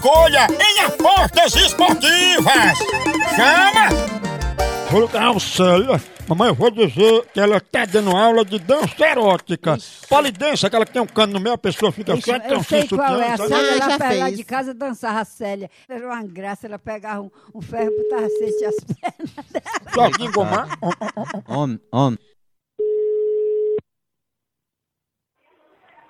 Escolha 0.00 0.46
em 0.48 0.80
apostas 0.80 1.54
esportivas. 1.56 2.78
Chama! 3.36 3.88
Vou 4.90 5.02
ligar 5.02 5.36
a 5.36 5.38
Célia. 5.38 6.02
Mamãe, 6.26 6.48
eu 6.48 6.54
vou 6.54 6.70
dizer 6.70 7.26
que 7.34 7.38
ela 7.40 7.60
tá 7.60 7.84
dando 7.84 8.16
aula 8.16 8.44
de 8.44 8.58
dança 8.58 9.06
erótica. 9.06 9.76
Polidense, 10.08 10.64
aquela 10.64 10.86
que 10.86 10.92
tem 10.92 11.02
um 11.02 11.06
cano 11.06 11.34
no 11.34 11.40
meio, 11.40 11.54
a 11.54 11.58
pessoa 11.58 11.92
fica 11.92 12.14
Ixi, 12.14 12.22
só 12.30 12.36
eu 12.36 12.62
sei 12.62 12.88
qual 12.88 13.20
é 13.20 13.32
a? 13.32 13.36
Célia, 13.36 13.98
Ah, 14.00 14.14
ela 14.14 14.32
de 14.32 14.44
casa 14.44 14.72
dançava 14.72 15.20
a 15.20 15.24
Célia. 15.24 15.70
Era 15.88 16.06
uma 16.06 16.22
graça, 16.22 16.66
ela 16.66 16.78
pegava 16.78 17.20
um, 17.20 17.30
um 17.54 17.60
ferro 17.60 17.90
e 17.90 18.02
botava 18.02 18.26
assim 18.26 18.64
as 18.64 18.76
pernas 18.96 19.46
dela. 19.50 19.92
Só 19.92 20.10
que 20.10 20.24
engomar. 20.24 20.68
Homem, 21.46 21.80
homem. 21.92 22.18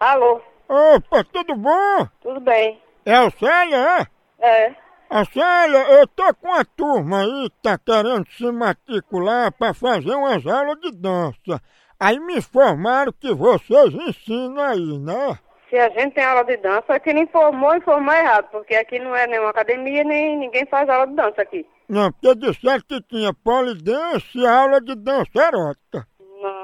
Alô, 0.00 0.40
Opa, 0.68 1.24
tudo 1.24 1.54
bom? 1.54 2.08
tudo 2.20 2.40
bem? 2.40 2.80
É 3.06 3.14
a 3.14 3.30
Célia, 3.30 3.76
é? 3.76 4.06
É. 4.44 4.74
A 5.08 5.24
Célia, 5.24 5.78
eu 5.92 6.08
tô 6.08 6.34
com 6.34 6.52
a 6.52 6.64
turma 6.64 7.20
aí 7.20 7.48
que 7.50 7.62
tá 7.62 7.78
querendo 7.78 8.26
se 8.32 8.50
matricular 8.50 9.52
pra 9.52 9.72
fazer 9.72 10.10
umas 10.10 10.44
aulas 10.44 10.80
de 10.80 10.90
dança. 10.90 11.62
Aí 12.00 12.18
me 12.18 12.36
informaram 12.36 13.12
que 13.12 13.32
vocês 13.32 13.94
ensinam 13.94 14.60
aí, 14.60 14.98
né? 14.98 15.38
Se 15.70 15.78
a 15.78 15.88
gente 15.90 16.14
tem 16.14 16.24
aula 16.24 16.42
de 16.42 16.56
dança, 16.56 16.98
quem 16.98 17.20
informou, 17.20 17.76
informou 17.76 18.12
errado, 18.12 18.48
porque 18.50 18.74
aqui 18.74 18.98
não 18.98 19.14
é 19.14 19.28
nenhuma 19.28 19.50
academia, 19.50 20.02
nem 20.02 20.36
ninguém 20.36 20.66
faz 20.66 20.88
aula 20.88 21.06
de 21.06 21.14
dança 21.14 21.42
aqui. 21.42 21.64
Não, 21.88 22.10
porque 22.10 22.34
disseram 22.34 22.82
que 22.88 23.00
tinha 23.02 23.32
polidense 23.32 24.36
e 24.36 24.44
aula 24.44 24.80
de 24.80 24.96
dança 24.96 25.30
erótica. 25.36 26.08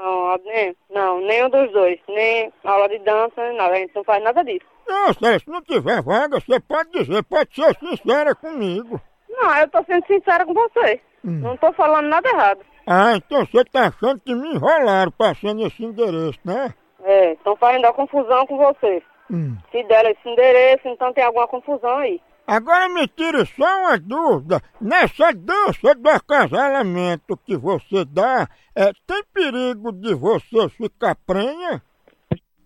Não, 0.03 0.37
nem, 0.43 0.75
não, 0.89 1.21
nenhum 1.21 1.49
dos 1.49 1.71
dois. 1.71 1.97
Nem 2.09 2.51
aula 2.65 2.89
de 2.89 2.99
dança, 2.99 3.33
nem 3.37 3.55
nada. 3.55 3.73
A 3.73 3.77
gente 3.77 3.95
não 3.95 4.03
faz 4.03 4.21
nada 4.21 4.43
disso. 4.43 4.65
Não, 4.85 5.13
Célia, 5.13 5.39
se 5.39 5.49
não 5.49 5.61
tiver 5.61 6.01
vaga, 6.01 6.41
você 6.41 6.59
pode 6.59 6.91
dizer, 6.91 7.23
pode 7.23 7.55
ser 7.55 7.73
sincera 7.79 8.35
comigo. 8.35 8.99
Não, 9.29 9.57
eu 9.57 9.69
tô 9.69 9.81
sendo 9.85 10.05
sincera 10.05 10.45
com 10.45 10.53
você. 10.53 10.99
Não 11.23 11.55
tô 11.55 11.71
falando 11.71 12.07
nada 12.09 12.27
errado. 12.27 12.59
Ah, 12.85 13.13
então 13.15 13.45
você 13.45 13.63
tá 13.63 13.87
achando 13.87 14.19
que 14.19 14.35
me 14.35 14.53
enrolaram 14.53 15.11
passando 15.11 15.65
esse 15.65 15.85
endereço, 15.85 16.39
né? 16.43 16.73
É, 17.01 17.31
estão 17.31 17.55
fazendo 17.55 17.85
a 17.85 17.93
confusão 17.93 18.45
com 18.45 18.57
você. 18.57 19.01
Hum. 19.31 19.55
Se 19.71 19.83
deram 19.83 20.09
esse 20.09 20.29
endereço, 20.29 20.85
então 20.89 21.13
tem 21.13 21.23
alguma 21.23 21.47
confusão 21.47 21.97
aí. 21.99 22.21
Agora 22.45 22.89
me 22.89 23.07
tire 23.07 23.45
só 23.57 23.63
uma 23.81 23.97
dúvida. 23.97 24.61
Nessa 24.81 25.31
dança 25.33 25.95
do 25.95 26.09
acasalamento 26.09 27.37
que 27.45 27.55
você 27.55 28.03
dá, 28.05 28.49
é, 28.75 28.91
tem 29.07 29.23
perigo 29.33 29.91
de 29.93 30.13
você 30.13 30.67
ficar 30.69 31.15
prenha? 31.25 31.81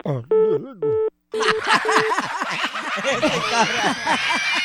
Desligou. 0.03 1.07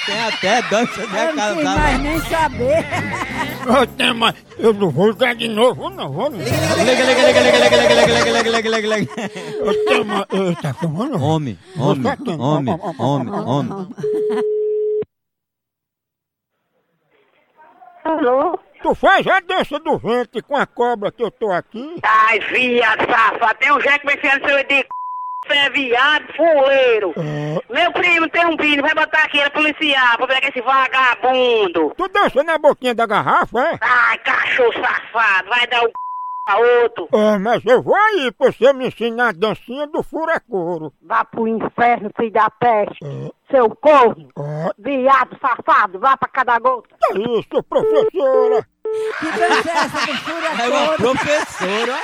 Tem 0.07 0.21
até 0.25 0.63
dança 0.63 1.07
de 1.07 1.17
Eu 1.17 1.35
não 1.37 1.55
quis 1.55 1.65
mais 1.65 1.67
acasalamento. 1.67 2.03
nem 2.03 2.21
saber. 2.21 2.85
Ô, 3.83 3.87
tem 3.87 4.15
mais- 4.15 4.35
Eu 4.59 4.73
não 4.73 4.91
vou 4.91 5.11
ligar 5.11 5.35
de 5.35 5.49
novo, 5.49 5.91
não 5.91 6.11
vou 6.11 6.31
não. 6.31 6.39
Liga, 6.39 6.55
liga, 7.05 7.05
liga, 7.05 7.41
liga, 7.41 7.59
liga, 7.59 7.77
liga, 7.79 7.95
liga, 7.95 8.05
liga, 8.05 8.31
liga, 8.31 8.51
liga, 8.51 8.69
liga, 8.71 8.97
liga. 8.97 9.13
Eu 9.61 9.85
tenho 9.85 10.03
uma- 10.03 10.27
eu- 10.33 10.57
Tá 10.57 10.73
falando? 10.75 11.23
Homem, 11.23 11.59
homem, 11.77 12.07
homem, 12.39 12.79
homem, 12.99 13.33
homem. 13.35 13.89
Alô? 18.23 18.59
Tu 18.83 18.95
faz 18.95 19.27
a 19.27 19.41
dança 19.41 19.79
do 19.81 19.99
ventre 19.99 20.43
com 20.43 20.57
a 20.57 20.65
cobra 20.67 21.11
que 21.11 21.23
eu 21.23 21.31
tô 21.31 21.51
aqui? 21.51 21.97
Ai, 22.03 22.39
viado, 22.41 23.05
safado. 23.11 23.59
Tem 23.59 23.73
um 23.73 23.81
jeito 23.81 24.01
que 24.01 24.07
me 24.07 24.15
no 24.15 24.49
seu 24.49 24.65
de 24.65 24.77
c... 24.77 24.87
Você 25.45 25.55
é 25.59 25.71
viado, 25.71 26.25
fuleiro. 26.37 27.13
É, 27.17 27.73
Meu 27.75 27.93
primo 27.93 28.29
tem 28.29 28.47
um 28.47 28.57
filho, 28.57 28.81
vai 28.81 28.95
botar 28.95 29.25
aqui 29.25 29.39
ele 29.39 29.51
policiar 29.51 30.17
pra 30.17 30.29
pegar 30.29 30.49
esse 30.49 30.61
vagabundo. 30.61 31.93
tu 31.97 32.09
dança 32.09 32.45
na 32.45 32.59
boquinha 32.59 32.95
da 32.95 33.07
garrafa, 33.07 33.59
é? 33.61 33.79
Ai, 33.81 34.19
cachorro 34.19 34.73
safado, 34.75 35.49
vai 35.49 35.67
dar 35.67 35.83
o 35.83 35.89
c... 35.89 35.93
a 36.47 36.59
outro. 36.59 37.09
É, 37.13 37.39
mas 37.39 37.65
eu 37.65 37.83
vou 37.83 37.95
aí 37.95 38.33
pra 38.33 38.51
você 38.51 38.73
me 38.73 38.89
ensinar 38.89 39.29
a 39.29 39.33
dancinha 39.33 39.87
do 39.87 40.03
furacoro. 40.03 40.93
Vá 41.03 41.25
pro 41.25 41.47
inferno, 41.47 42.11
filho 42.17 42.33
da 42.33 42.51
peste. 42.51 42.99
É, 43.05 43.31
Seu 43.51 43.69
corno, 43.77 44.29
ó, 44.37 44.71
viado, 44.79 45.37
safado, 45.41 45.99
vá 46.01 46.17
pra 46.17 46.29
cada 46.29 46.59
gota. 46.59 46.89
que 47.13 47.21
isso, 47.39 47.63
professora? 47.63 48.67
Que 49.21 49.27
dança 49.27 49.71
é 49.71 49.73
essa 49.73 50.07
do 50.07 50.63
É 50.63 50.69
uma 50.69 50.93
professora. 50.97 51.99